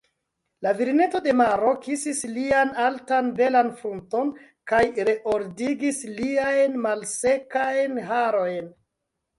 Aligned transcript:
La 0.67 0.71
virineto 0.77 1.19
de 1.25 1.35
maro 1.41 1.73
kisis 1.83 2.21
lian 2.37 2.73
altan 2.85 3.29
belan 3.41 3.69
frunton 3.83 4.33
kaj 4.73 4.83
reordigis 5.13 6.03
liajn 6.19 6.83
malsekajn 6.89 8.03
harojn. 8.13 8.77